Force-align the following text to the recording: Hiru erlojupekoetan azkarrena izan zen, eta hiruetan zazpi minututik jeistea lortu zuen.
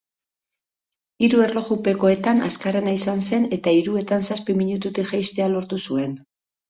Hiru 1.25 1.43
erlojupekoetan 1.47 2.41
azkarrena 2.47 2.95
izan 3.01 3.21
zen, 3.29 3.45
eta 3.59 3.75
hiruetan 3.81 4.29
zazpi 4.31 4.57
minututik 4.63 5.13
jeistea 5.17 5.51
lortu 5.55 5.81
zuen. 5.91 6.19